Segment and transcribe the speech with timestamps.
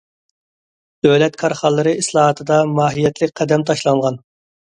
[1.07, 4.19] دۆلەت كارخانىلىرى ئىسلاھاتىدا ماھىيەتلىك قەدەم تاشلانغان.